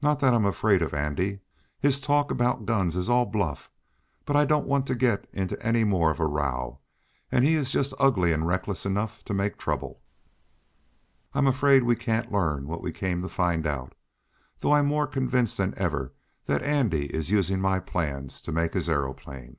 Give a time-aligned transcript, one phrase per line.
[0.00, 1.40] "Not that I'm afraid of Andy.
[1.78, 3.70] His talk about guns is all bluff;
[4.24, 6.78] but I don't want to get into any more of a row,
[7.30, 10.00] and he is just ugly and reckless enough to make trouble.
[11.34, 13.94] I'm afraid we can't learn what we came to find out,
[14.60, 16.14] though I'm more convinced than ever
[16.46, 19.58] that Andy is using my plans to make his aeroplane."